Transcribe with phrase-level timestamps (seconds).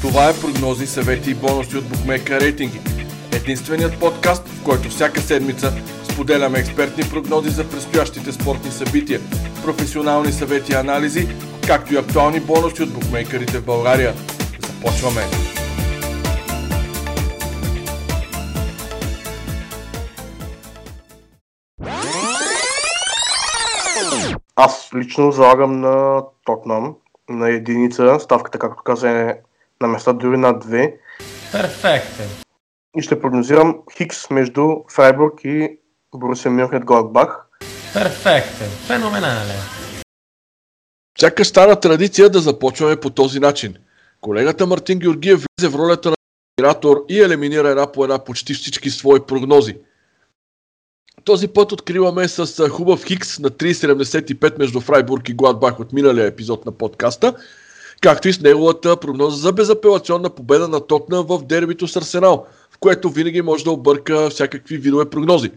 [0.00, 2.80] Това е прогнози, съвети и бонуси от Букмека Рейтинги.
[3.32, 5.72] Единственият подкаст, в който всяка седмица
[6.12, 9.20] споделяме експертни прогнози за предстоящите спортни събития,
[9.64, 11.28] професионални съвети и анализи,
[11.66, 14.14] както и актуални бонуси от букмейкерите в България.
[14.66, 15.22] Започваме!
[24.56, 26.94] Аз лично залагам на Тотнам
[27.38, 28.20] на единица.
[28.20, 29.34] Ставката, както каза, е
[29.80, 30.96] на места дори на две.
[31.52, 32.28] Перфектен.
[32.96, 35.78] И ще прогнозирам Хикс между Фрайбург и
[36.14, 37.46] Борусия Мюнхен Гладбах.
[37.94, 38.68] Перфектен.
[38.86, 39.60] Феноменален.
[41.20, 43.74] Сякаш стана традиция да започваме по този начин.
[44.20, 46.16] Колегата Мартин Георгиев влезе в ролята на
[46.60, 49.76] генератор и елиминира една по една почти всички свои прогнози.
[51.24, 56.66] Този път откриваме с хубав хикс на 3.75 между Фрайбург и Гладбах от миналия епизод
[56.66, 57.34] на подкаста,
[58.00, 62.78] както и с неговата прогноза за безапелационна победа на Тотна в дербито с Арсенал, в
[62.78, 65.50] което винаги може да обърка всякакви видове прогнози.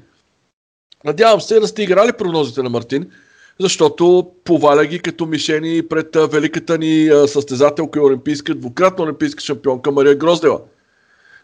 [1.05, 3.11] Надявам се да сте играли прогнозите на Мартин,
[3.59, 10.16] защото поваля ги като мишени пред великата ни състезателка и олимпийска, двукратна олимпийска шампионка Мария
[10.16, 10.59] Гроздева–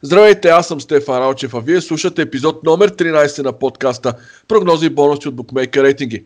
[0.04, 4.14] Здравейте, аз съм Стефан Ралчев, а вие слушате епизод номер 13 на подкаста
[4.48, 6.26] Прогнози и бонуси от Bookmaker рейтинги.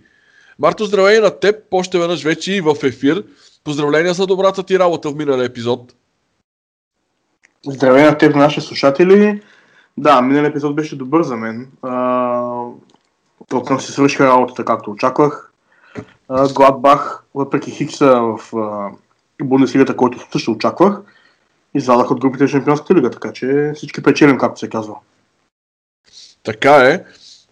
[0.59, 3.23] Марто, здравей на теб, още веднъж вече и в ефир.
[3.63, 5.93] Поздравления за добрата ти работа в миналия епизод.
[7.67, 9.41] Здравей на теб, наши слушатели.
[9.97, 11.67] Да, миналия епизод беше добър за мен.
[13.49, 15.51] Тотнам си свършиха работата както очаквах.
[16.55, 18.39] Гладбах, въпреки Хикса в
[19.43, 21.01] Бундеслигата, който също очаквах,
[21.75, 24.95] извадах от групите в Шампионската лига, така че всички печелим, както се казва.
[26.43, 27.03] Така е.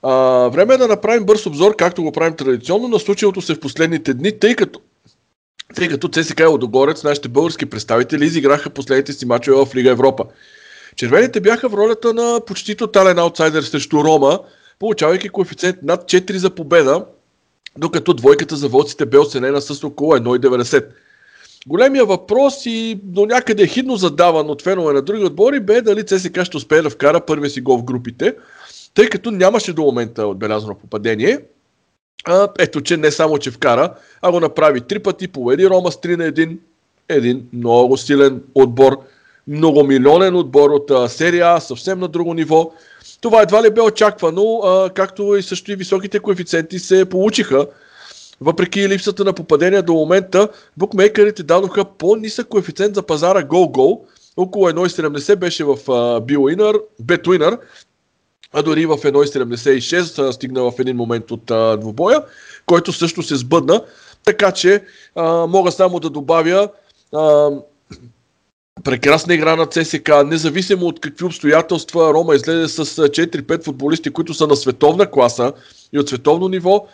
[0.02, 0.14] А,
[0.48, 4.14] време е да направим бърз обзор, както го правим традиционно, на случилото се в последните
[4.14, 4.80] дни, тъй като
[5.76, 10.26] тъй като ЦСК и Лодогорец, нашите български представители, изиграха последните си мачове в Лига Европа.
[10.96, 14.40] Червените бяха в ролята на почти тотален аутсайдер срещу Рома,
[14.80, 17.06] получавайки коефициент над 4 за победа,
[17.78, 20.86] докато двойката за водците бе оценена с около 1,90.
[21.68, 26.46] Големия въпрос и до някъде хидно задаван от фенове на други отбори бе дали ЦСКА
[26.46, 28.36] ще успее да вкара първия си гол в групите,
[28.94, 31.40] тъй като нямаше до момента отбелязано попадение.
[32.26, 35.96] А, ето, че не само, че вкара, а го направи три пъти, победи Рома с
[35.96, 36.58] 3 на 1.
[37.10, 38.98] Един много силен отбор,
[39.48, 42.72] многомилионен отбор от а, серия А, съвсем на друго ниво.
[43.22, 47.68] Това едва ли бе очаквано, а, както и също и високите коефициенти се получиха
[48.42, 54.06] въпреки липсата на попадения до момента, букмейкерите дадоха по-нисък коефициент за пазара гол-гол.
[54.38, 55.78] Около 1,70 беше в
[56.22, 57.60] BetWinner, BetWinner,
[58.54, 62.24] а дори в 1,76 стигна в един момент от а, двубоя,
[62.66, 63.82] който също се сбъдна.
[64.26, 64.84] Така че
[65.16, 66.70] а, мога само да добавя
[67.14, 67.50] а,
[68.84, 74.48] прекрасна игра на ЦСК, независимо от какви обстоятелства Рома излезе с 4-5 футболисти, които са
[74.48, 75.54] на световна класа
[75.94, 76.88] и от световно ниво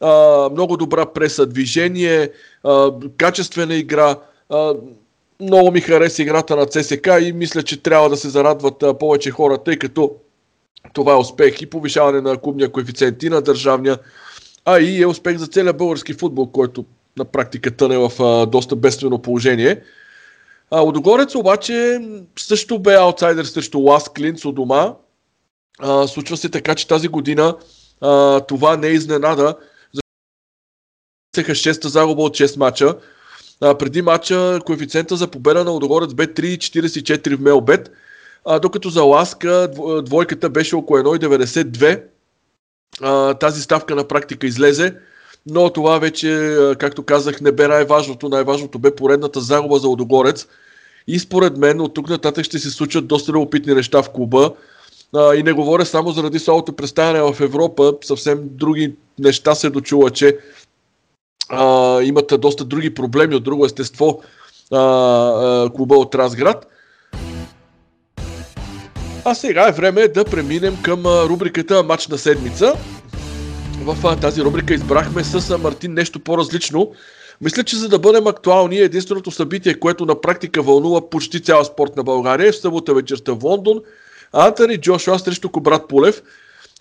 [0.00, 2.30] а, много добра преса, движение,
[2.64, 4.16] а, качествена игра.
[4.48, 4.74] А,
[5.40, 9.30] много ми хареса играта на ЦСК и мисля, че трябва да се зарадват а, повече
[9.30, 10.14] хора, тъй като
[10.92, 13.98] това е успех и повишаване на клубния коефициент и на държавния,
[14.64, 16.84] а и е успех за целия български футбол, който
[17.18, 19.82] на практика тъне в а, доста бедствено положение.
[20.70, 22.00] А, Лодогорец обаче
[22.38, 24.94] също бе аутсайдер срещу Лас Клинц у дома.
[25.78, 27.56] А, случва се така, че тази година
[28.00, 29.54] а, това не е изненада,
[31.38, 32.94] Цеха 6 загуба от 6 мача.
[33.60, 37.90] А, преди мача коефициента за победа на Лодогорец бе 3,44 в Мелбет,
[38.44, 39.70] а, докато за Ласка
[40.02, 42.02] двойката беше около 1,92.
[43.02, 44.94] А, тази ставка на практика излезе,
[45.46, 48.28] но това вече, както казах, не бе най-важното.
[48.28, 50.46] Най-важното бе поредната загуба за Лодогорец.
[51.06, 54.52] И според мен от тук нататък ще се случат доста любопитни неща в клуба.
[55.16, 60.10] А, и не говоря само заради слабото представяне в Европа, съвсем други неща се дочува,
[60.10, 60.38] че
[61.48, 64.20] а, имат доста други проблеми от друго естество
[64.72, 66.66] а, а, клуба от Разград.
[69.24, 72.74] А сега е време да преминем към рубриката Матч на седмица.
[73.84, 76.92] В тази рубрика избрахме с Мартин нещо по-различно.
[77.40, 81.96] Мисля, че за да бъдем актуални, единственото събитие, което на практика вълнува почти цяла спорт
[81.96, 83.80] на България е в събота вечерта в Лондон.
[84.32, 86.22] Антони Джошуа срещу Кобрат Полев.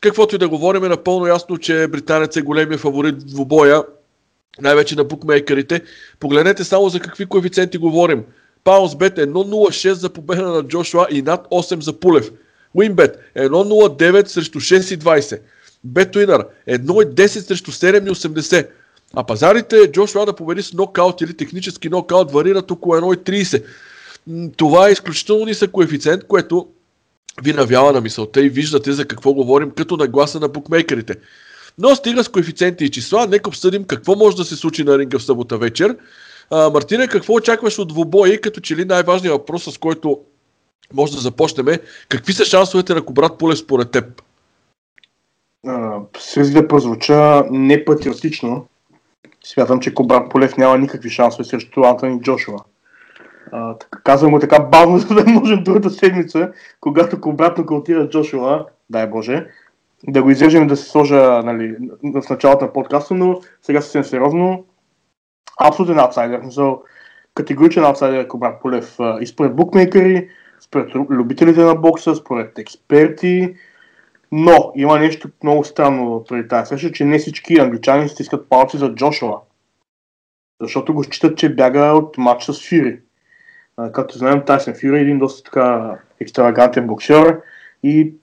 [0.02, 3.84] Каквото и да говорим е напълно ясно, че британец е големия фаворит в двубоя
[4.62, 5.82] най-вече на букмейкерите.
[6.20, 8.24] Погледнете само за какви коефициенти говорим.
[8.64, 12.32] Паунсбет 1.06 за победа на Джошуа и над 8 за Пулев.
[12.74, 15.40] Уинбет 1.09 срещу 6.20.
[15.84, 18.68] Бетуинър 1.10 срещу 7.80.
[19.14, 23.64] А пазарите Джошуа да победи с нокаут или технически нокаут варират около 1,30.
[24.28, 26.68] М, Това е изключително нисък коефициент, което
[27.44, 31.16] ви навява на мисълта и виждате за какво говорим като нагласа на букмейкерите.
[31.78, 35.18] Но стига с коефициенти и числа, нека обсъдим какво може да се случи на ринга
[35.18, 35.98] в събота вечер.
[36.52, 40.20] А, Мартина, какво очакваш от двубоя и като че ли най-важният въпрос, с който
[40.94, 41.80] може да започнем е
[42.10, 44.22] какви са шансовете на Кобрат Пулев според теб?
[46.20, 48.68] С да прозвуча непатриотично,
[49.46, 52.58] смятам, че Кобрат Полев няма никакви шансове срещу Антони Джошуа.
[53.52, 59.08] А, казвам го така бавно, за да можем другата седмица, когато Кобрат нокаутира Джошуа, дай
[59.08, 59.48] Боже,
[60.04, 64.66] да го изрежем да се сложа нали, в началото на подкаста, но сега съвсем сериозно,
[65.60, 66.40] абсолютен аутсайдер.
[66.40, 66.84] Мисъл,
[67.36, 70.30] категоричен аутсайдер е Кобрат Полев и според букмейкери,
[70.60, 73.56] според любителите на бокса, според експерти,
[74.32, 78.96] но има нещо много странно преди тази среща, че не всички англичани стискат палци за
[78.96, 79.40] Джошуа.
[80.62, 83.00] Защото го считат, че бяга от матч с Фюри.
[83.94, 87.42] Както знаем, Тайсън Фюри е един доста така екстравагантен боксер
[87.84, 88.14] и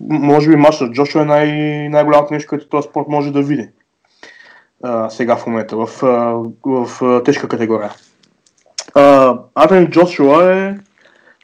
[0.00, 3.68] може би матч с Джошуа е най- най-голямото нещо, което този спорт може да види.
[4.82, 5.86] А, сега в момента, в,
[6.66, 7.90] в, а, тежка категория.
[8.94, 10.74] А, Антони Джошуа е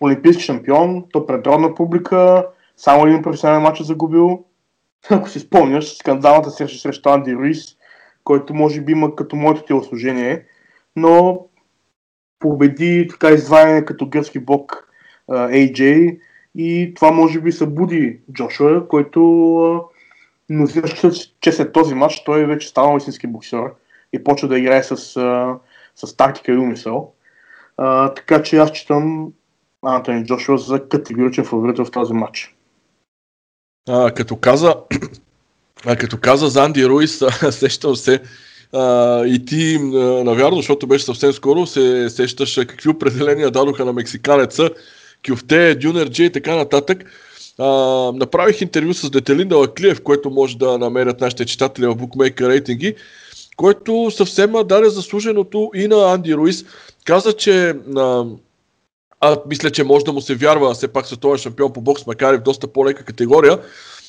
[0.03, 2.47] олимпийски шампион, то пред родна публика,
[2.77, 4.45] само един професионален матч е загубил.
[5.11, 7.77] Ако си спомняш, скандалната среща срещу Анди Руис,
[8.25, 10.45] който може би има като моето телосложение,
[10.97, 11.47] но
[12.39, 14.89] победи така изваяне като гръцки бог
[15.31, 16.19] AJ
[16.57, 19.21] и това може би събуди Джошуа, който
[20.51, 20.89] мнозина
[21.41, 23.71] че след този матч той вече стана истински боксер
[24.13, 24.97] и почва да играе с,
[25.97, 27.13] с тактика и умисъл.
[27.77, 29.33] А, така че аз считам
[29.83, 32.55] Антони Джошуа за категоричен фаворит в този матч.
[33.89, 34.75] А, като каза,
[35.87, 38.23] а, като каза за Анди Руис, сещам се,
[38.73, 39.79] а, и ти,
[40.25, 44.71] навярно, защото беше съвсем скоро, се сещаш какви определения дадоха на мексиканеца,
[45.27, 47.05] кюфте, дюнерджи и така нататък.
[47.59, 47.67] А,
[48.13, 52.95] направих интервю с Детелин Далаклиев, което може да намерят нашите читатели в букмейкер рейтинги,
[53.57, 56.65] който съвсем даде заслуженото и на Анди Руис.
[57.05, 58.25] Каза, че а,
[59.21, 62.35] а, мисля, че може да му се вярва, все пак световен шампион по бокс, макар
[62.35, 63.59] и в доста по-лека категория.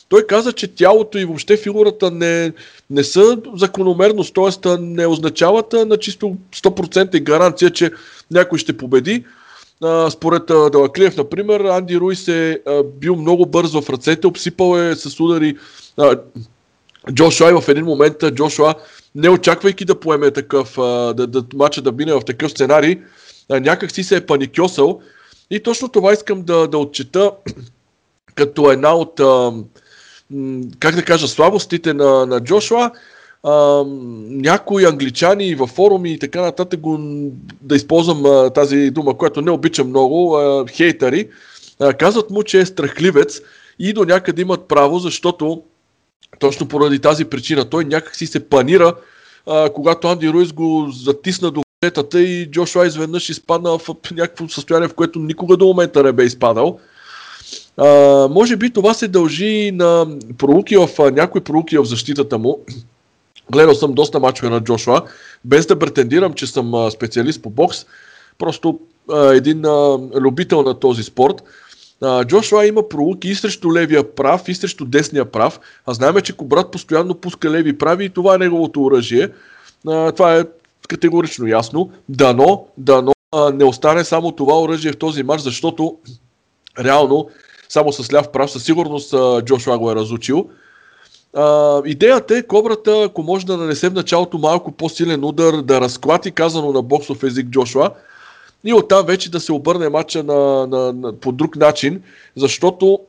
[0.09, 2.51] Той каза, че тялото и въобще фигурата не,
[2.89, 4.77] не са закономерност, т.е.
[4.79, 7.91] не означават на чисто 100% гаранция, че
[8.31, 9.23] някой ще победи.
[10.09, 15.19] Според а, Делаклиев, например, Анди Руис е бил много бърз в ръцете, обсипал е с
[15.19, 15.57] удари
[15.97, 16.17] а,
[17.13, 18.75] Джошуа и в един момент Джошуа,
[19.15, 22.99] не очаквайки да поеме такъв, да, да, матча да бине в такъв сценарий,
[23.49, 25.01] някак си се е паникьосал.
[25.51, 27.31] И точно това искам да, да отчета
[28.35, 29.21] като една от,
[30.79, 32.91] как да кажа, слабостите на, на Джошуа.
[33.43, 33.83] А,
[34.29, 36.99] някои англичани във форуми и така нататък го,
[37.61, 41.29] да използвам а, тази дума, която не обичам много, а, хейтери,
[41.79, 43.41] а, казват му, че е страхливец
[43.79, 45.63] и до някъде имат право, защото
[46.39, 48.95] точно поради тази причина той някак си се панира,
[49.47, 53.81] а, когато Анди Руис го затисна до въжетата и Джошуа изведнъж изпадна в
[54.11, 56.79] някакво състояние, в което никога до момента не бе изпадал.
[57.77, 57.87] А,
[58.27, 60.07] може би това се дължи на
[60.37, 62.59] пролуки в, някои пролуки в защитата му.
[63.51, 65.01] Гледал съм доста мачове на Джошуа,
[65.45, 67.85] без да претендирам, че съм специалист по бокс,
[68.37, 68.79] просто
[69.13, 69.61] един
[70.15, 71.43] любител на този спорт.
[72.01, 75.59] А, Джошуа има пролуки и срещу левия прав, и срещу десния прав.
[75.85, 79.29] А знаем, че Кобрат постоянно пуска леви прави и това е неговото оръжие.
[79.85, 80.43] Това е
[80.87, 81.91] категорично ясно.
[82.09, 83.13] Дано, дано
[83.53, 85.97] не остане само това оръжие в този матч, защото
[86.79, 87.29] реално
[87.69, 90.49] само с ляв прав със сигурност а, Джошуа го е разучил.
[91.33, 96.31] А, идеята е кобрата, ако може да нанесе в началото малко по-силен удар, да разклати
[96.31, 97.91] казано на боксов език Джошуа
[98.63, 102.01] и оттам вече да се обърне матча на, на, на, по друг начин,
[102.35, 102.99] защото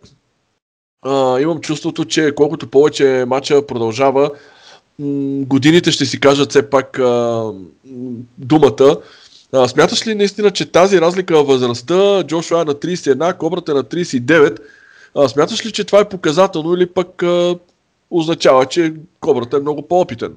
[1.02, 4.30] а, имам чувството, че колкото повече матча продължава,
[5.40, 7.44] годините ще си кажат все пак а,
[8.38, 8.96] думата.
[9.52, 13.74] А, смяташ ли наистина, че тази разлика във възрастта, Джошуа е на 31, Кобрата е
[13.74, 14.58] на 39,
[15.14, 17.56] а, смяташ ли, че това е показателно или пък а,
[18.10, 20.36] означава, че Кобрата е много по-опитен?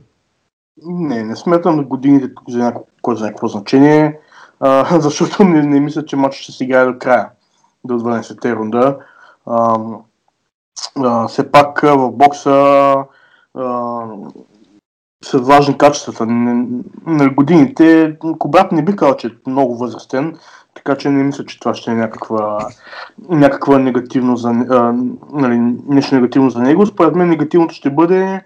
[0.86, 4.20] Не, не смятам на годините тук за някакво, кой знае какво значение,
[4.60, 7.30] а, защото не, не мисля, че матчът ще се играе до края,
[7.84, 8.98] до 12-те рунда.
[9.46, 9.80] А,
[10.96, 12.96] а, все пак в бокса
[13.54, 14.06] а,
[15.24, 16.26] са важни качествата.
[16.26, 20.38] На годините Кобрат не би казал, че е много възрастен,
[20.74, 22.68] така че не мисля, че това ще е някаква,
[23.30, 24.94] някаква негативно за, а,
[25.32, 26.86] нали, нещо негативно за него.
[26.86, 28.42] Според мен негативното ще бъде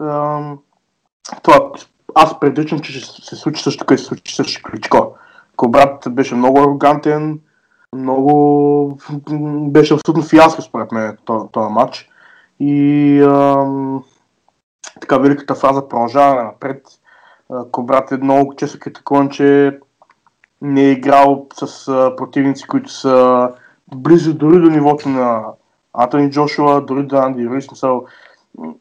[0.00, 0.40] а,
[1.42, 1.70] това,
[2.14, 5.14] аз предричам, че ще се случи също и се случи с Кличко.
[5.56, 7.40] Кобрат беше много арогантен,
[7.94, 8.98] много
[9.70, 12.10] беше абсолютно фиаско според мен този матч.
[12.60, 14.04] И ам,
[15.00, 16.82] така великата фаза продължаване напред.
[17.72, 19.78] Кобрат е много често критикуван, че
[20.62, 23.48] не е играл с а, противници, които са
[23.96, 25.44] близо дори до нивото на
[25.92, 27.64] Антони Джошуа, дори до Анди Руис.
[27.64, 28.04] Смисъл,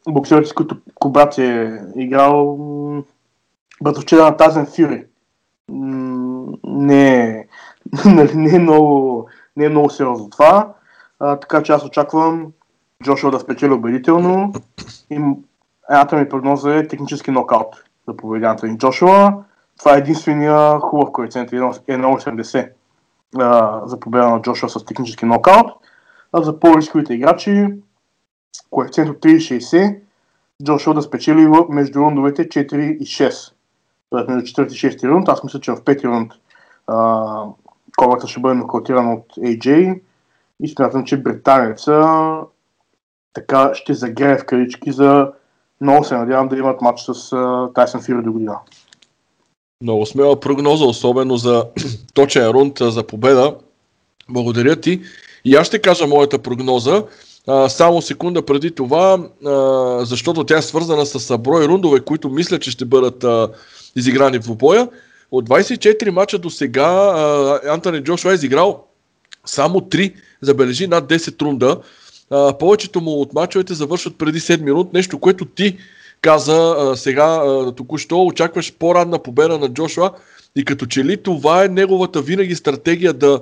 [0.09, 2.57] боксерите, с които Кобрат е играл,
[3.81, 5.05] братовчета на Тазен Фюри.
[6.63, 7.47] Не, е,
[8.35, 9.25] не, е много,
[9.57, 10.73] не е много сериозно това.
[11.19, 12.51] А, така че аз очаквам
[13.03, 14.53] Джошуа да спечели убедително.
[15.09, 15.21] И
[15.89, 19.33] едната ми прогноза е технически нокаут за победи Антони Джошуа.
[19.79, 22.71] Това е единствения хубав коефициент 1.80
[23.85, 25.71] за победа на Джошуа с технически нокаут.
[26.33, 27.67] А за по-рисковите играчи
[28.69, 29.99] коефициент от 3.60
[30.63, 33.53] Джошуа да спечели между рундовете 4 и 6.
[34.09, 35.29] Тоест между 4 и 6 рунд.
[35.29, 36.31] Аз мисля, че в 5 рунд
[37.97, 40.01] колата ще бъде нокаутирана от AJ
[40.59, 42.27] и смятам, че британеца
[43.33, 45.31] така ще загрее в карички за
[45.81, 47.29] много се надявам да имат матч с
[47.75, 48.59] Тайсън Фири до година.
[49.81, 51.65] Много смела прогноза, особено за
[52.13, 53.55] точен рунд за победа.
[54.29, 55.01] Благодаря ти.
[55.45, 57.03] И аз ще кажа моята прогноза.
[57.47, 62.59] А, само секунда преди това, а, защото тя е свързана с брой рундове, които мисля,
[62.59, 63.49] че ще бъдат а,
[63.95, 64.89] изиграни в двубоя.
[65.31, 68.83] От 24 мача до сега Антони Джошуа е изиграл
[69.45, 71.79] само 3, забележи над 10 рунда.
[72.29, 75.77] А, повечето му от мачовете завършват преди 7 рунд, нещо, което ти
[76.21, 80.11] каза а, сега а, току-що, очакваш по-ранна победа на Джошуа.
[80.55, 83.41] И като че ли това е неговата винаги стратегия да,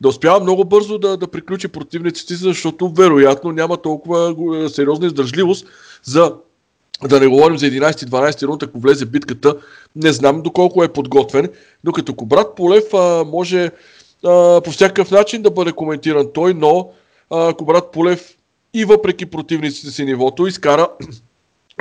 [0.00, 4.34] да успява много бързо да, да приключи противниците си, защото вероятно няма толкова
[4.68, 5.66] сериозна издържливост
[6.04, 6.34] за
[7.08, 9.56] да не говорим за 11-12 рунд, ако влезе битката,
[9.96, 11.48] не знам доколко е подготвен,
[11.84, 13.70] докато Кобрат Полев а, може
[14.24, 16.90] а, по всякакъв начин да бъде коментиран той, но
[17.30, 18.34] Кобрат Полев
[18.74, 20.88] и въпреки противниците си нивото изкара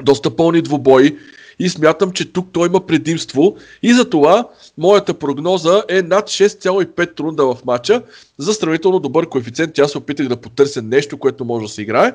[0.02, 1.18] доста пълни двубои
[1.60, 4.48] и смятам, че тук той има предимство и за това
[4.78, 8.02] моята прогноза е над 6,5 рунда в матча
[8.38, 9.74] за сравнително добър коефициент.
[9.74, 12.14] Тя се опитах да потърся нещо, което може да се играе.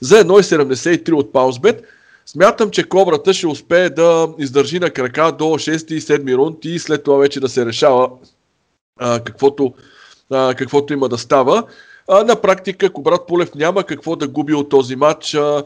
[0.00, 1.84] За 1,73 от Паузбет.
[2.26, 6.78] Смятам, че Кобрата ще успее да издържи на крака до 6 и 7 рунд и
[6.78, 8.10] след това вече да се решава
[8.98, 9.74] а, каквото,
[10.30, 11.64] а, каквото има да става.
[12.08, 15.34] А, на практика Кобрат Полев няма какво да губи от този матч.
[15.34, 15.64] А,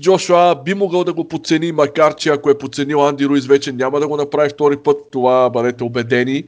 [0.00, 4.00] Джошуа би могъл да го подцени, макар че ако е подценил Анди Руиз вече няма
[4.00, 6.44] да го направи втори път, това бъдете убедени.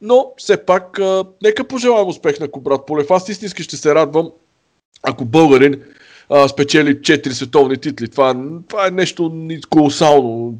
[0.00, 1.00] Но все пак,
[1.42, 3.10] нека пожелаем успех на Кобрат Полев.
[3.10, 4.30] Аз истински ще се радвам,
[5.02, 5.82] ако българин
[6.28, 8.08] а, спечели 4 световни титли.
[8.08, 8.36] Това,
[8.68, 10.54] това е нещо колосално.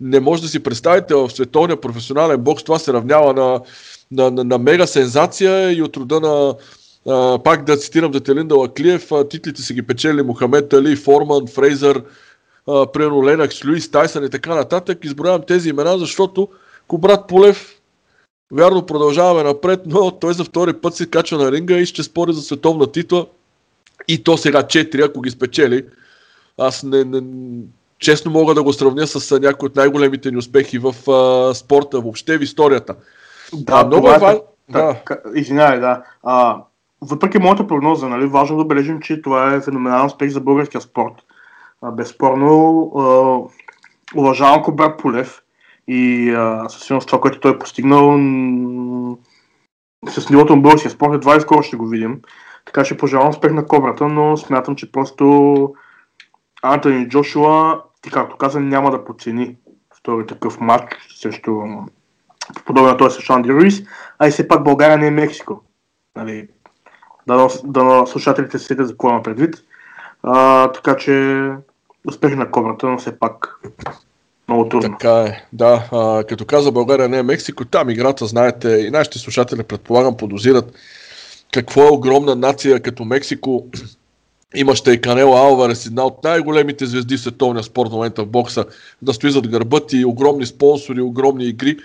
[0.00, 3.60] Не може да си представите в световния професионален бокс това се равнява на,
[4.10, 6.54] на, на, на мега сензация и от рода на
[7.08, 12.02] а, пак да цитирам Детелин Далаклиев, титлите са ги печели Мохамед Али, Форман, Фрейзър,
[12.66, 14.98] примерно Ленакс, Луис, Тайсън и така нататък.
[15.04, 16.48] Изброявам тези имена, защото
[16.88, 17.78] Кобрат Полев
[18.52, 22.32] Вярно, продължаваме напред, но той за втори път се качва на ринга и ще спори
[22.32, 23.26] за световна титла.
[24.08, 25.86] И то сега 4, ако ги спечели.
[26.58, 27.22] Аз не, не,
[27.98, 32.38] честно мога да го сравня с някои от най-големите ни успехи в а, спорта, въобще
[32.38, 32.94] в историята.
[33.52, 34.42] Да, а, много е важно.
[34.68, 35.02] Да.
[35.34, 36.02] Извинявай, да.
[36.22, 36.62] А,
[37.02, 41.14] въпреки моята прогноза, нали, важно да бележим, че това е феноменален успех за българския спорт.
[41.92, 43.50] Безспорно,
[44.16, 45.42] уважавам Кобрат Полев
[45.88, 48.18] и а, със сигурност това, което той е постигнал
[50.08, 52.20] с нивото на българския спорт, едва и скоро ще го видим.
[52.64, 55.74] Така че пожелавам успех на Кобрата, но смятам, че просто
[56.62, 59.56] Антони Джошуа, ти както каза, няма да подцени
[59.94, 61.60] втори такъв матч срещу
[62.64, 63.82] подобен на този срещу Анди Руис,
[64.18, 65.62] а и все пак България не е Мексико.
[66.16, 66.48] Нали,
[67.36, 69.64] да, да на слушателите се за какво има предвид.
[70.22, 71.48] А, така че
[72.08, 73.60] успех на Кобрата, но все пак
[74.48, 74.96] много трудно.
[74.98, 75.88] Така е, да.
[75.92, 80.72] А, като каза България не е Мексико, там играта, знаете, и нашите слушатели предполагам подозират
[81.52, 83.66] какво е огромна нация като Мексико.
[84.54, 88.64] Имаш и Канело Алварес, една от най-големите звезди в световния спорт в момента в бокса,
[89.02, 91.76] да стои зад гърба ти, огромни спонсори, огромни игри.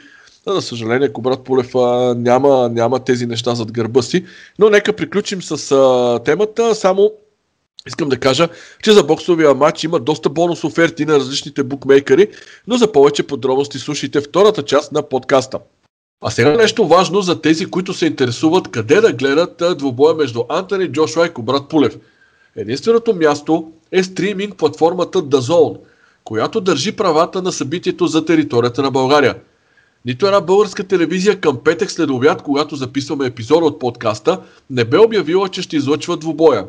[0.47, 4.25] За съжаление, Кобрат Полев а, няма, няма тези неща зад гърба си.
[4.59, 6.75] Но нека приключим с а, темата.
[6.75, 7.11] Само
[7.87, 8.49] искам да кажа,
[8.83, 12.27] че за боксовия матч има доста бонус оферти на различните букмейкери,
[12.67, 15.59] но за повече подробности слушайте втората част на подкаста.
[16.25, 20.87] А сега нещо важно за тези, които се интересуват къде да гледат двубоя между Антони
[20.87, 21.97] Джошуа и Кобрат Пулев.
[22.55, 25.77] Единственото място е стриминг платформата DAZN.
[26.23, 29.35] която държи правата на събитието за територията на България.
[30.05, 34.97] Нито една българска телевизия към петък след обяд, когато записваме епизода от подкаста, не бе
[34.97, 36.65] обявила, че ще излъчва двубоя.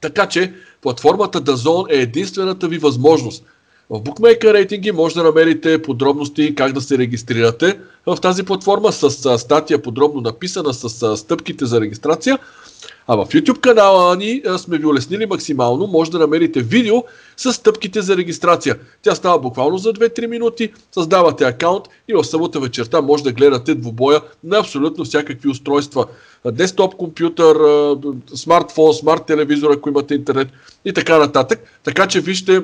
[0.00, 3.44] Така че платформата DAZN е единствената ви възможност.
[3.92, 9.38] В Bookmaker рейтинги може да намерите подробности как да се регистрирате в тази платформа с
[9.38, 12.38] статия подробно написана с стъпките за регистрация.
[13.06, 15.86] А в YouTube канала ни сме ви улеснили максимално.
[15.86, 17.04] Може да намерите видео
[17.36, 18.78] с стъпките за регистрация.
[19.02, 20.72] Тя става буквално за 2-3 минути.
[20.92, 26.06] Създавате акаунт и в събота вечерта може да гледате двубоя на абсолютно всякакви устройства.
[26.52, 27.56] Десктоп компютър,
[28.34, 30.48] смартфон, смарт телевизор, ако имате интернет
[30.84, 31.60] и така нататък.
[31.84, 32.62] Така че вижте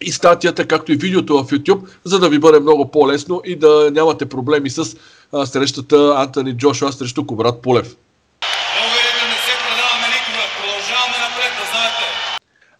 [0.00, 3.90] и статията, както и видеото в YouTube, за да ви бъде много по-лесно и да
[3.92, 4.96] нямате проблеми с
[5.32, 7.96] а, срещата Антони Джошуа срещу Кобрат Полев.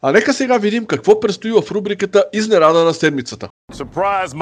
[0.02, 3.48] А нека сега видим какво предстои в рубриката Изненада на седмицата.
[3.75, 4.34] Surprise,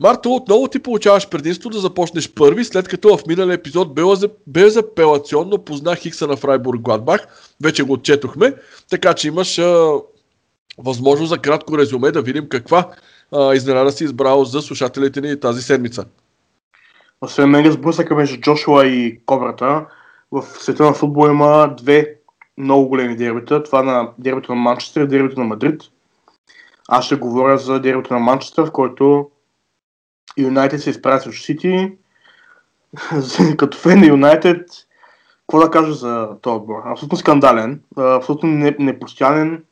[0.00, 3.88] Марто, отново ти получаваш предимство да започнеш първи, след като в миналия епизод
[4.46, 7.26] безапелационно познах Хикса на Фрайбург Гладбах.
[7.62, 8.54] Вече го отчетохме,
[8.90, 9.92] така че имаш а,
[10.78, 12.88] възможност за кратко резюме да видим каква
[13.32, 16.04] а, изненада си избрал за слушателите ни тази седмица.
[17.20, 19.86] Освен мен сблъсъка между Джошуа и Кобрата,
[20.32, 22.14] в света на футбол има две
[22.58, 23.62] много големи дербита.
[23.62, 25.82] Това на дербито на Манчестър и дербито на Мадрид.
[26.88, 29.30] Аз ще говоря за дербито на Манчестър, в който
[30.38, 31.92] Юнайтед се изправя срещу Сити.
[33.56, 34.70] Като фен на Юнайтед,
[35.40, 36.82] какво да кажа за този отбор?
[36.84, 39.64] Абсолютно скандален, абсолютно непостоянен.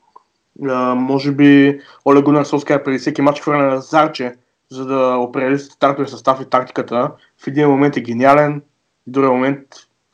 [0.97, 4.35] Може би Оле Гунар Солская преди всеки матч хвърля на Зарче,
[4.71, 7.11] за да определи стартовия състав и тактиката.
[7.45, 8.63] В един момент е гениален,
[9.07, 9.59] в другия момент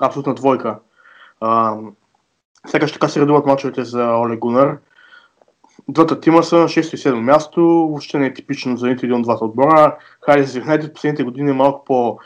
[0.03, 0.79] абсолютна двойка.
[2.67, 4.79] Сякаш така се редуват мачовете за Оле Гунар.
[5.89, 9.17] Двата тима са на 6 и 7 място, въобще не е типично за нито един
[9.17, 9.97] от двата отбора.
[10.25, 12.19] Хайде за Юнайтед последните години е малко по,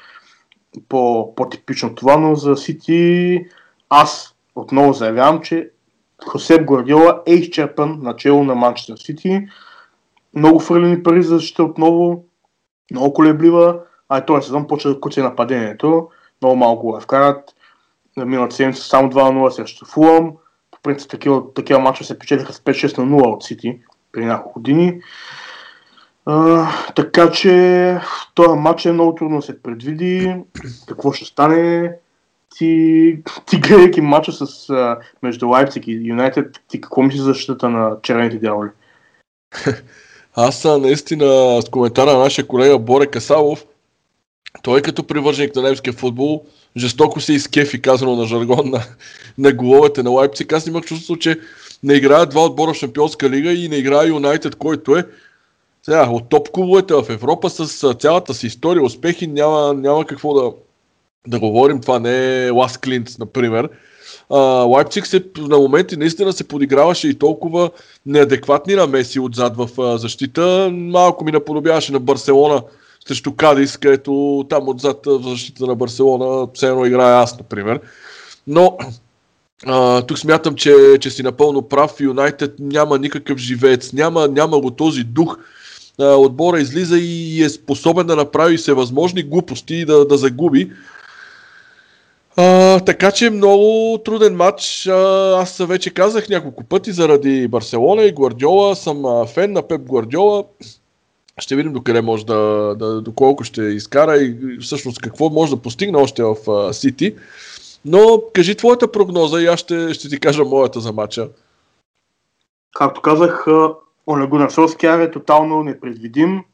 [0.88, 3.40] по, по-типично това, но за Сити
[3.88, 5.70] аз отново заявявам, че
[6.26, 9.46] Хосеп Гвардиола е изчерпан начало на Манчестър Сити.
[10.34, 12.24] Много фърлени пари за защита отново,
[12.90, 16.08] много колеблива, а и този сезон почва да куце нападението.
[16.42, 17.54] Много малко го вкарат.
[18.16, 20.32] Миналата седмица само 2-0 срещу Фулъм.
[20.70, 23.80] По принцип такива, такива мачове се печелиха с 5-6 на 0 от Сити
[24.12, 25.00] при няколко години.
[26.26, 28.00] А, така че
[28.34, 30.36] този матч е много трудно да се предвиди.
[30.88, 31.92] Какво ще стане?
[32.58, 37.68] Ти, ти гледайки матча с, а, между Лайпциг и Юнайтед, ти какво мислиш за защитата
[37.68, 38.68] на червените дяволи?
[40.34, 43.64] Аз наистина с коментара на нашия колега Боре Касалов,
[44.62, 46.44] той като привърженик на немския футбол,
[46.76, 48.82] жестоко се изкефи, казано на жаргон на,
[49.38, 50.52] на головете на Лайпциг.
[50.52, 51.40] Аз имах чувство, че
[51.82, 55.06] не играят два отбора в Шампионска лига и не играе Юнайтед, който е
[55.82, 60.52] сега, от топ клубовете в Европа с цялата си история, успехи, няма, няма какво да,
[61.26, 61.80] да говорим.
[61.80, 63.68] Това не е Лас Клинц, например.
[64.66, 67.70] Лайпциг се на моменти наистина се подиграваше и толкова
[68.06, 70.70] неадекватни намеси отзад в защита.
[70.72, 72.62] Малко ми наподобяваше на Барселона
[73.08, 77.80] срещу Кадис, където там отзад в защита на Барселона все едно играе аз, например.
[78.46, 78.76] Но
[79.66, 82.00] а, тук смятам, че, че си напълно прав.
[82.00, 85.38] Юнайтед няма никакъв живеец, няма, няма го този дух.
[86.00, 90.72] А, отбора излиза и е способен да направи всевъзможни глупости и да, да загуби.
[92.36, 94.86] А, така че много труден матч.
[94.86, 94.92] А,
[95.40, 98.76] аз вече казах няколко пъти заради Барселона и Гвардиола.
[98.76, 100.44] Съм а, фен на Пеп Гвардиола.
[101.38, 105.98] Ще видим докъде може да, да доколко ще изкара и всъщност какво може да постигне
[105.98, 106.36] още в
[106.72, 107.14] Сити.
[107.84, 111.28] Но кажи твоята прогноза и аз ще, ще ти кажа моята за матча.
[112.74, 113.46] Както казах,
[114.06, 114.50] Оле Гунар
[114.82, 116.44] е тотално непредвидим,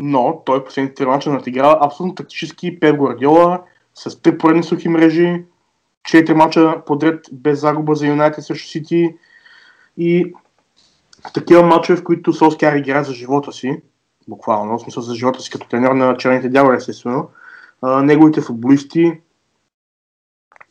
[0.00, 3.62] но той последните три мача надиграва абсолютно тактически Пеп Гвардиола
[3.94, 5.44] с три поредни сухи мрежи,
[6.04, 9.16] четири мача подред без загуба за Юнайтед срещу Сити
[9.96, 10.32] и
[11.34, 13.82] такива мачове, в които Солскияр играе за живота си,
[14.28, 17.28] буквално, в смисъл за живота си като тренер на черните дяволи, естествено,
[17.82, 19.20] а, неговите футболисти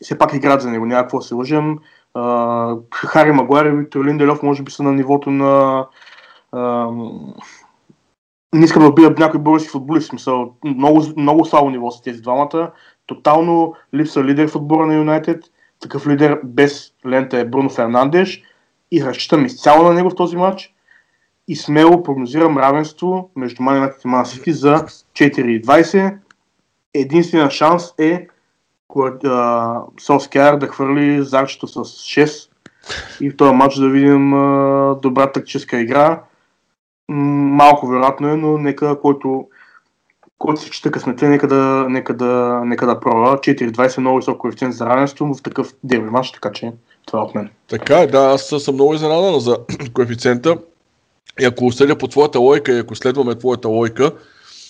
[0.01, 1.77] все пак играят за него, няма какво се лъжем.
[2.13, 5.85] А, Хари Магуар и Виктор Линделев може би са на нивото на
[6.51, 6.89] а,
[8.53, 12.71] не искам да убия някой български футболист, смисъл, много, много слабо ниво са тези двамата.
[13.15, 15.43] Тотално липса лидер в отбора на Юнайтед.
[15.79, 18.43] Такъв лидер без лента е Бруно Фернандеш
[18.91, 20.73] и разчитам изцяло на него в този матч
[21.47, 26.17] и смело прогнозирам равенство между United и Man City за 4,20.
[26.93, 28.27] Единствения шанс е
[29.99, 32.49] Солскияр да хвърли зарчето с 6
[33.21, 34.29] и в този матч да видим
[35.01, 36.21] добра тактическа игра.
[37.09, 39.47] малко вероятно е, но нека който,
[40.41, 43.37] който си чета късмете, нека да, нека да, нека да пробва.
[43.37, 46.71] 4-20 е много висок коефициент за равенство в такъв дерби матч, така че
[47.05, 47.49] това е от мен.
[47.67, 49.57] Така е, да, аз съм много изненадан за
[49.93, 50.57] коефициента.
[51.39, 54.11] И ако съдя по твоята лойка и ако следваме твоята лойка,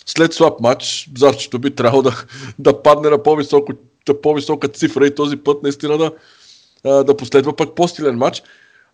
[0.06, 2.26] след слаб матч, Зарчето би трябвало да,
[2.60, 3.74] да падне на по-високо,
[4.06, 8.44] да по-висока цифра и този път наистина да, да последва пък по-стилен матч.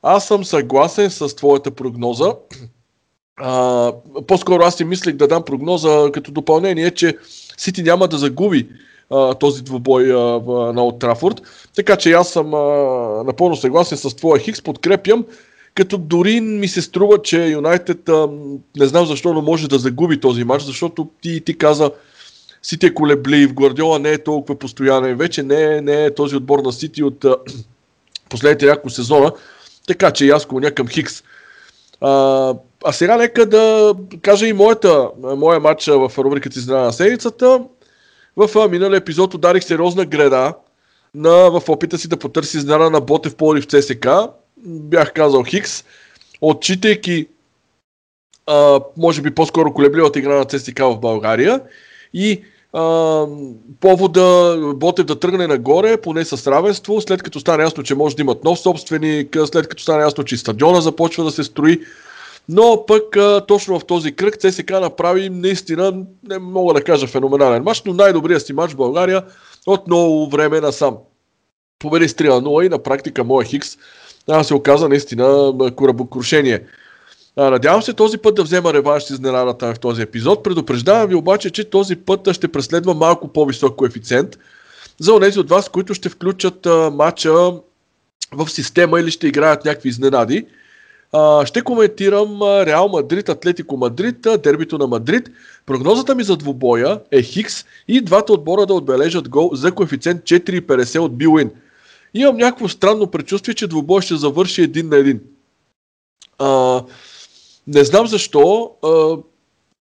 [0.01, 2.33] Аз съм съгласен с твоята прогноза.
[3.37, 3.93] А,
[4.27, 7.17] по-скоро аз си мислех да дам прогноза като допълнение, че
[7.57, 8.67] Сити няма да загуби
[9.09, 10.39] а, този двубой а,
[10.73, 11.41] на Олд Трафорд.
[11.75, 12.57] Така че аз съм а,
[13.23, 15.25] напълно съгласен с твоя Хикс, подкрепям,
[15.75, 18.09] като дори ми се струва, че Юнайтед
[18.77, 21.91] не знам защо, но може да загуби този матч, защото ти, ти каза,
[22.61, 26.59] Сити е колеблив, Гвардиола не е толкова постоянен, вече не е, не е този отбор
[26.59, 27.35] на Сити от а,
[28.29, 29.31] последните няколко сезона,
[29.87, 31.23] така че аз клоня към Хикс.
[32.01, 32.53] А,
[32.85, 37.63] а сега нека да кажа и моята, моя матч в рубриката Изненада на седмицата.
[38.35, 40.53] В миналия епизод ударих сериозна греда
[41.15, 44.07] на, в опита си да потърси изненада на Ботев Поли в ЦСК.
[44.65, 45.83] Бях казал Хикс,
[46.41, 47.27] отчитайки
[48.47, 51.61] а, може би по-скоро колебливата игра на ЦСК в България
[52.13, 52.41] и
[52.73, 53.25] а,
[53.79, 58.21] повода Ботев да тръгне нагоре, поне с равенство, след като стане ясно, че може да
[58.21, 61.81] имат нов собственик, след като стане ясно, че стадиона започва да се строи.
[62.49, 67.63] Но пък а, точно в този кръг ЦСК направи наистина, не мога да кажа феноменален
[67.63, 69.23] матч, но най-добрият си матч в България
[69.65, 70.97] от много време насам.
[71.79, 73.77] Победи с 3 0 и на практика моя Хикс
[74.29, 76.63] а, се оказа наистина корабокрушение.
[77.37, 80.43] Надявам се този път да взема реванш с изненадата в този епизод.
[80.43, 84.37] Предупреждавам ви обаче, че този път ще преследва малко по-висок коефициент
[84.99, 87.33] за тези от вас, които ще включат а, матча
[88.31, 90.45] в система или ще играят някакви изненади.
[91.11, 95.29] А, ще коментирам Реал Мадрид, Атлетико Мадрид, дербито на Мадрид.
[95.65, 100.99] Прогнозата ми за двубоя е Хикс и двата отбора да отбележат гол за коефициент 4,50
[100.99, 101.51] от Билуин.
[102.13, 105.19] Имам някакво странно предчувствие, че двубой ще завърши един на един.
[106.39, 106.83] А,
[107.67, 108.71] не знам защо.
[108.83, 109.17] А,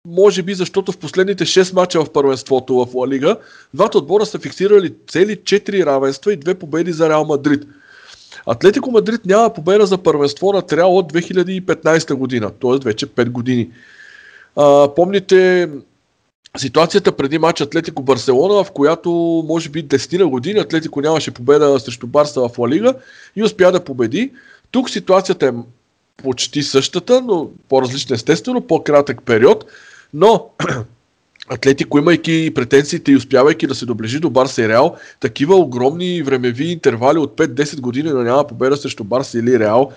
[0.06, 3.36] може би защото в последните 6 мача в първенството в Ла Лига,
[3.74, 7.64] двата отбора са фиксирали цели 4 равенства и 2 победи за Реал Мадрид.
[8.46, 12.78] Атлетико Мадрид няма победа за първенство на Реал от 2015 година, т.е.
[12.84, 13.70] вече 5 години.
[14.56, 15.68] А, помните
[16.56, 19.10] ситуацията преди матч Атлетико Барселона, в която
[19.48, 22.94] може би 10 на години Атлетико нямаше победа срещу Барса в Ла Лига
[23.36, 24.32] и успя да победи.
[24.70, 25.52] Тук ситуацията е
[26.16, 29.64] почти същата, но по-различна естествено, по-кратък период,
[30.14, 30.50] но
[31.48, 36.64] Атлетико, имайки претенциите и успявайки да се доближи до Барса и Реал, такива огромни времеви
[36.64, 39.92] интервали от 5-10 години да няма победа срещу Барса или Реал,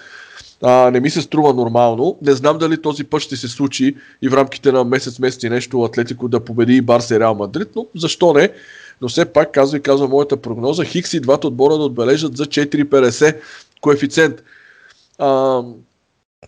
[0.64, 2.18] а, не ми се струва нормално.
[2.22, 5.50] Не знам дали този път ще се случи и в рамките на месец, месец и
[5.50, 8.50] нещо Атлетико да победи и Барса и Реал Мадрид, но защо не?
[9.02, 12.46] Но все пак, казва и казва моята прогноза, Хикс и двата отбора да отбележат за
[12.46, 13.38] 4,50
[13.82, 14.44] коефициент.
[15.18, 15.62] А,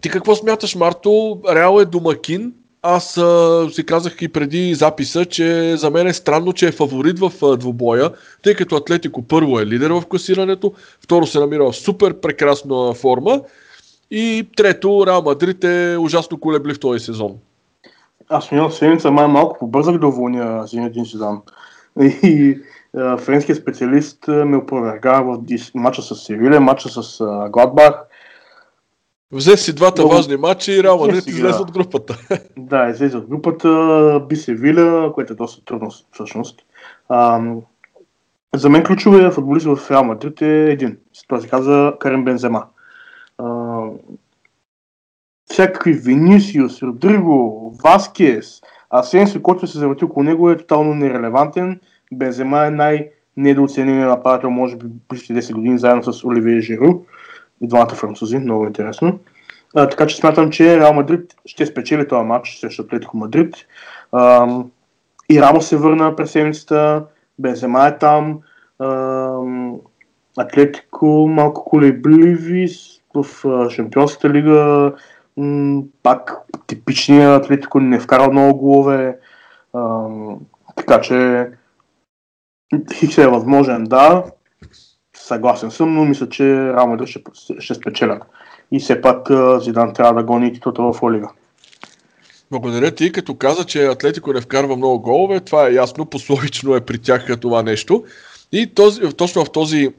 [0.01, 1.41] ти какво смяташ, Марто?
[1.49, 2.53] Реал е домакин.
[2.81, 7.19] Аз а, си казах и преди записа, че за мен е странно, че е фаворит
[7.19, 8.11] в а, двубоя,
[8.43, 13.41] тъй като Атлетико първо е лидер в класирането, второ се намира в супер прекрасна форма
[14.11, 17.35] и трето Реал Мадрид е ужасно колеблив този сезон.
[18.29, 21.41] Аз миналата седмица май малко побързах да уволня Зинедин Зидан.
[22.23, 22.59] И
[23.17, 25.39] френският специалист ме опроверга в
[25.75, 27.93] матча с Севиля, матча с Гладбах.
[29.31, 30.09] Взе си двата Но...
[30.09, 32.17] важни матча и Реал Мадрид излезе от групата.
[32.57, 36.61] Да, излезе от групата, би Севиля, което е доста трудно всъщност.
[37.09, 37.41] А,
[38.55, 40.97] за мен ключовия футболист в Реал Мадрид е един.
[41.27, 42.65] Това се казва Карен Бензема.
[43.37, 43.79] А,
[45.45, 51.79] всякакви Венисиус, Родриго, Васкес, Асенсио, който се завърти около него е тотално нерелевантен.
[52.13, 57.01] Бензема е най-недооцененият нападател, може би близки 10 години, заедно с Оливия Жиру
[57.61, 59.19] и двамата французи, много интересно.
[59.75, 63.55] А, така че смятам, че Реал Мадрид ще спечели този матч срещу Атлетико Мадрид.
[64.11, 64.47] А,
[65.29, 67.05] и Рамо се върна през седмицата,
[67.39, 68.39] Бензема е там,
[68.79, 69.29] а,
[70.37, 72.67] Атлетико малко колебливи
[73.15, 73.25] в
[73.69, 74.93] Шампионската лига,
[75.37, 79.17] м- пак типичният Атлетико не вкара много голове,
[79.73, 80.07] а,
[80.75, 81.47] така че
[82.93, 84.23] Хикс е възможен, да,
[85.29, 87.21] съгласен съм, но мисля, че Реал ще,
[87.59, 88.23] ще спечелят.
[88.71, 89.27] И все пак
[89.61, 91.29] Зидан трябва да гони титлата в Олига.
[92.51, 96.81] Благодаря ти, като каза, че Атлетико не вкарва много голове, това е ясно, пословично е
[96.81, 98.03] при тях това нещо.
[98.51, 99.89] И този, точно в този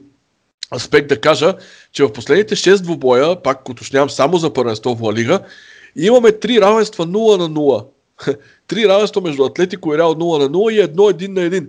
[0.75, 1.53] аспект да кажа,
[1.91, 5.39] че в последните 6 двубоя, пак уточнявам само за първенство в Лига,
[5.95, 7.85] И имаме три равенства 0 на 0.
[8.67, 11.67] три равенства между Атлетико и Реал 0 на 0 и едно 1 на 1.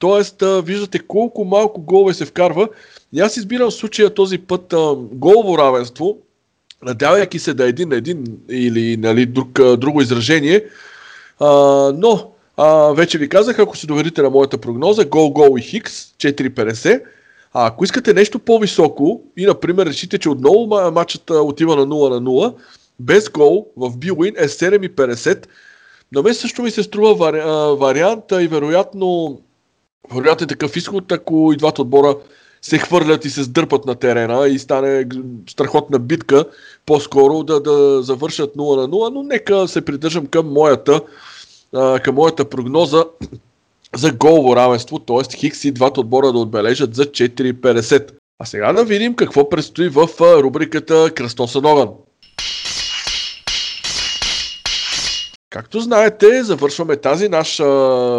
[0.00, 2.68] Тоест, виждате колко малко голове се вкарва.
[3.12, 6.18] И аз избирам случая този път а, голово равенство,
[6.82, 10.64] надявайки се да е един на един или нали, друг, друго изражение.
[11.40, 11.48] А,
[11.96, 15.92] но, а, вече ви казах, ако се доверите на моята прогноза, гол, гол и хикс,
[15.92, 17.02] 4,50.
[17.54, 22.22] А ако искате нещо по-високо и, например, решите, че отново матчът отива на 0 на
[22.22, 22.54] 0,
[23.00, 25.46] без гол в Билуин е 7,50.
[26.12, 27.40] На мен също ми се струва вари,
[27.78, 29.40] варианта и вероятно,
[30.14, 32.16] вероятно е такъв изход, ако и двата отбора
[32.62, 35.06] се хвърлят и се сдърпат на терена и стане
[35.48, 36.44] страхотна битка,
[36.86, 41.00] по-скоро да, да завършат 0 на 0, но нека се придържам към моята,
[42.02, 43.04] към моята прогноза
[43.96, 45.36] за голово равенство, т.е.
[45.36, 48.10] Хикс и двата отбора да отбележат за 4,50.
[48.38, 51.88] А сега да видим какво предстои в рубриката Кръстосан огън.
[55.50, 57.64] Както знаете, завършваме тази наша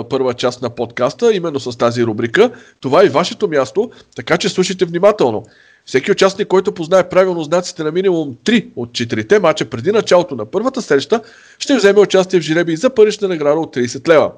[0.10, 2.52] първа част на подкаста, именно с тази рубрика.
[2.80, 5.46] Това е вашето място, така че слушайте внимателно.
[5.86, 10.46] Всеки участник, който познае правилно знаците на минимум 3 от 4-те мача преди началото на
[10.46, 11.22] първата среща,
[11.60, 14.32] ще вземе участие в жребий за парична награда от 30 лева.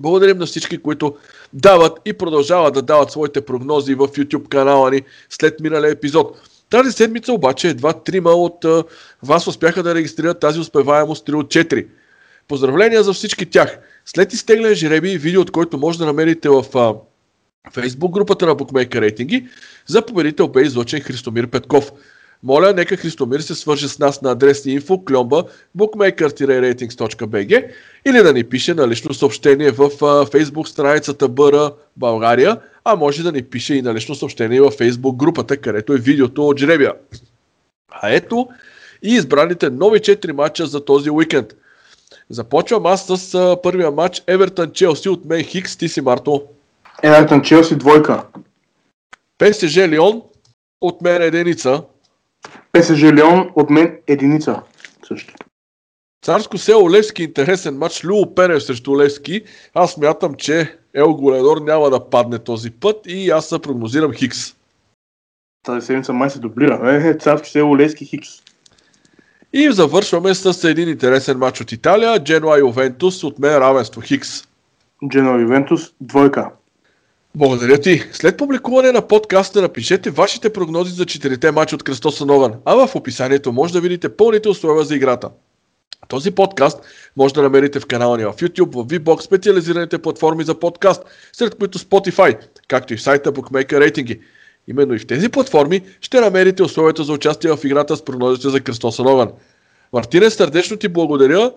[0.00, 1.16] Благодарим на всички, които
[1.52, 6.40] дават и продължават да дават своите прогнози в YouTube канала ни след миналия епизод.
[6.70, 8.64] Тази седмица обаче едва трима от
[9.22, 11.86] вас успяха да регистрират тази успеваемост 3 от 4.
[12.48, 13.78] Поздравления за всички тях!
[14.04, 16.94] След изтегляне жреби видео, от който може да намерите в а,
[17.70, 19.48] Facebook групата на Bookmaker рейтинги,
[19.86, 21.92] за победител бе излъчен Христомир Петков.
[22.42, 25.44] Моля, нека Христомир се свърже с нас на адрес info кльомба
[25.78, 27.70] bookmaker-ratings.bg
[28.06, 33.32] или да ни пише на лично съобщение в Facebook страницата БР България, а може да
[33.32, 36.92] ни пише и на лично съобщение в Facebook групата, където е видеото от жребия.
[37.90, 38.48] А ето
[39.02, 41.54] и избраните нови 4 матча за този уикенд.
[42.30, 46.42] Започвам аз с първия матч Евертън Челси от мен Хикс, ти си Марто.
[47.02, 48.24] Евертън Челси двойка.
[49.38, 50.22] ПСЖ Лион
[50.80, 51.82] от мен единица.
[52.72, 54.62] ПСЖ Леон от мен единица
[55.08, 55.34] също.
[56.24, 58.04] Царско село Левски интересен матч.
[58.04, 59.42] Любо Перев срещу Левски.
[59.74, 64.54] Аз мятам, че Ел Голедор няма да падне този път и аз се прогнозирам Хикс.
[65.62, 66.92] Тази седмица май се дублира.
[66.92, 68.28] Е, е, Царско село Левски Хикс.
[69.52, 72.24] И завършваме с един интересен матч от Италия.
[72.24, 74.44] Дженуа Ювентус от мен равенство Хикс.
[75.08, 76.50] Дженуа Ювентус двойка.
[77.34, 78.02] Благодаря ти.
[78.12, 82.94] След публикуване на подкаста напишете вашите прогнози за четирите матча от Кръстоса Огън, а в
[82.94, 85.30] описанието може да видите пълните условия за играта.
[86.08, 86.80] Този подкаст
[87.16, 91.54] може да намерите в канала ни в YouTube, в VBOX, специализираните платформи за подкаст, сред
[91.54, 94.20] които Spotify, както и в сайта Bookmaker Rating.
[94.68, 98.60] Именно и в тези платформи ще намерите условията за участие в играта с прогнозите за
[98.60, 99.32] Кръстоса Огън.
[99.92, 101.52] Мартине, сърдечно ти благодаря.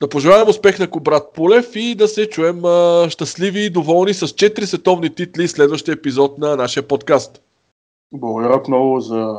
[0.00, 4.26] Да пожелаем успех на Кобрат Пулев и да се чуем а, щастливи и доволни с
[4.26, 7.42] 4 световни титли следващия епизод на нашия подкаст.
[8.12, 9.36] Благодаря много за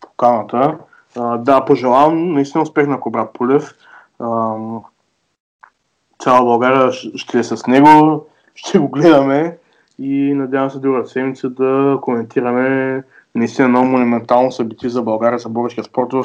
[0.00, 0.78] поканата.
[1.16, 3.74] А, да, пожелавам наистина успех на Кобрат Пулев.
[4.18, 4.56] А,
[6.22, 9.58] цяла България ще е с него, ще го гледаме
[9.98, 13.02] и надявам се другата седмица да коментираме
[13.34, 16.24] наистина много монументално събитие за България, за българския спорт в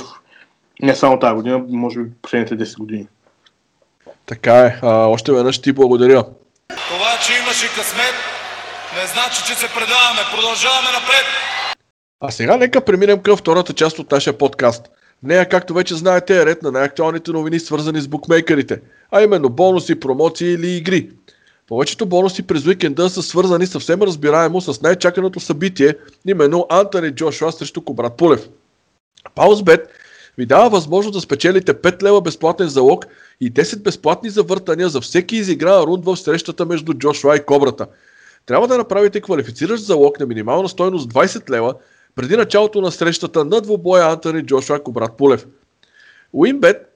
[0.81, 3.07] не само тази година, може би последните 10 години.
[4.25, 4.79] Така е.
[4.81, 6.23] А, още веднъж ти благодаря.
[6.67, 8.15] Това, че имаше късмет,
[8.95, 10.21] не значи, че се предаваме.
[10.35, 11.25] Продължаваме напред.
[12.21, 14.87] А сега нека преминем към втората част от нашия подкаст.
[15.23, 19.49] В нея, както вече знаете, е ред на най-актуалните новини, свързани с букмейкерите, а именно
[19.49, 21.09] бонуси, промоции или игри.
[21.69, 25.95] Повечето бонуси през уикенда са свързани съвсем разбираемо с най-чаканото събитие,
[26.27, 28.49] именно Антони Джошуа срещу Кобрат Пулев.
[29.35, 29.89] Паузбет
[30.37, 33.05] ви дава възможност да спечелите 5 лева безплатен залог
[33.41, 37.87] и 10 безплатни завъртания за всеки изигран рунд в срещата между Джошуа и Кобрата.
[38.45, 41.73] Трябва да направите квалифициращ залог на минимална стойност 20 лева
[42.15, 45.45] преди началото на срещата на двубоя Антони Джошуа Кобрат Пулев.
[46.33, 46.88] Уинбет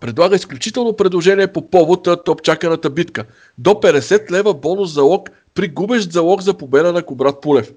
[0.00, 3.24] предлага изключително предложение по повод топ чаканата битка.
[3.58, 7.72] До 50 лева бонус залог при губещ залог за победа на Кобрат Пулев.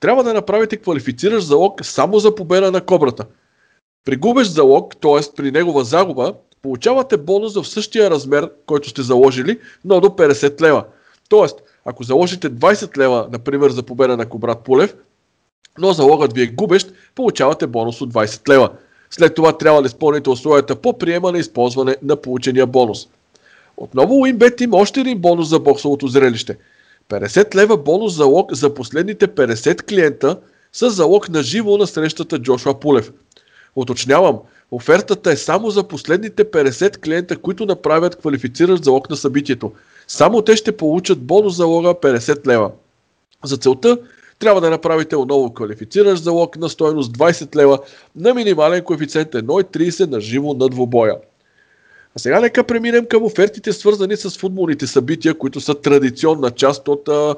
[0.00, 3.24] Трябва да направите квалифициращ залог само за победа на Кобрата.
[4.04, 5.34] При губещ залог, т.е.
[5.36, 10.84] при негова загуба, получавате бонус в същия размер, който сте заложили, но до 50 лева.
[11.28, 14.94] Тоест, ако заложите 20 лева, например, за победа на Кобрат Пулев,
[15.78, 18.70] но залогът ви е губещ, получавате бонус от 20 лева.
[19.16, 23.08] След това трябва да изпълните условията по приемане и използване на получения бонус.
[23.76, 26.56] Отново Winbet има още един бонус за боксовото зрелище.
[27.08, 30.38] 50 лева бонус залог за последните 50 клиента
[30.72, 33.12] с залог на живо на срещата Джошуа Пулев.
[33.76, 34.38] Уточнявам,
[34.72, 39.72] Офертата е само за последните 50 клиента, които направят квалифициращ залог на събитието.
[40.08, 42.70] Само те ще получат бонус залога 50 лева.
[43.44, 43.98] За целта
[44.42, 47.78] трябва да направите отново квалифициращ залог на стоеност 20 лева
[48.16, 51.16] на минимален коефициент 1,30 на живо на двобоя.
[52.16, 57.08] А сега нека преминем към офертите, свързани с футболните събития, които са традиционна част от
[57.08, 57.36] а,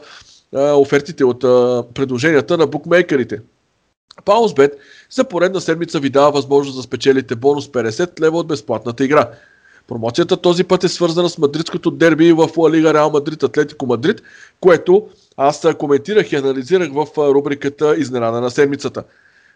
[0.55, 3.41] офертите, от а, предложенията на букмейкерите.
[4.25, 4.79] Паузбет
[5.11, 9.31] за поредна седмица ви дава възможност да спечелите бонус 50 лева от безплатната игра.
[9.89, 14.23] Промоцията този път е свързана с мадридското дерби в Ла Лига Реал Мадрид Атлетико Мадрид,
[14.61, 19.05] което аз коментирах и анализирах в рубриката Изненада на седмицата.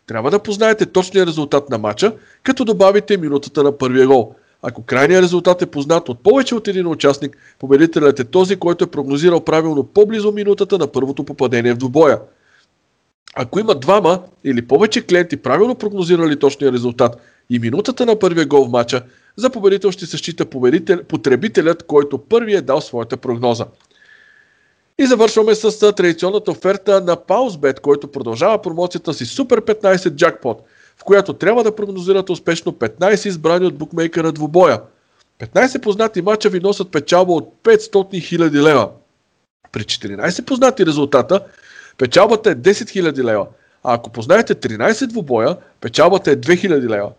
[0.06, 2.12] Трябва да познаете точния резултат на матча,
[2.42, 4.34] като добавите минутата на първия гол.
[4.62, 8.90] Ако крайният резултат е познат от повече от един участник, победителят е този, който е
[8.90, 12.18] прогнозирал правилно по-близо минутата на първото попадение в двубоя.
[13.36, 17.16] Ако има двама или повече клиенти правилно прогнозирали точния резултат
[17.50, 19.02] и минутата на първия гол в матча,
[19.36, 20.44] за победител ще се счита
[21.08, 23.66] потребителят, който първи е дал своята прогноза.
[25.00, 30.58] И завършваме с традиционната оферта на Pausebet, който продължава промоцията си Super 15 Jackpot,
[30.96, 34.80] в която трябва да прогнозирате успешно 15 избрани от букмейкера двубоя.
[35.40, 37.88] 15 познати мача ви носят печалба от 500
[38.38, 38.88] 000 лева.
[39.72, 41.40] При 14 познати резултата,
[41.98, 43.46] печалбата е 10 000 лева.
[43.84, 47.10] А ако познаете 13 двубоя, печалбата е 2000 лева.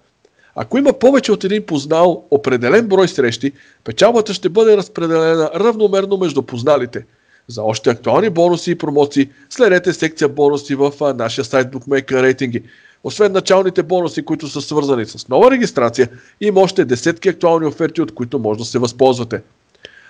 [0.56, 3.52] Ако има повече от един познал определен брой срещи,
[3.84, 7.06] печалбата ще бъде разпределена равномерно между позналите–
[7.50, 12.64] за още актуални бонуси и промоции, следете секция бонуси в нашия сайт Bookmaker рейтинги.
[13.04, 16.10] Освен началните бонуси, които са свързани с нова регистрация,
[16.42, 19.42] има още десетки актуални оферти, от които може да се възползвате.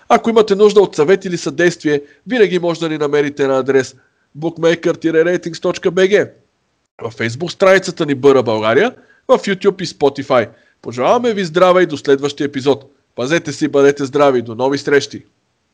[0.09, 3.95] Ако имате нужда от съвет или съдействие, винаги може да ни намерите на адрес
[4.37, 6.29] bookmaker-ratings.bg
[7.01, 8.95] в Facebook страницата ни Бъра България,
[9.27, 10.49] в YouTube и Spotify.
[10.81, 12.91] Пожелаваме ви здраве и до следващия епизод.
[13.15, 15.25] Пазете си, бъдете здрави, до нови срещи!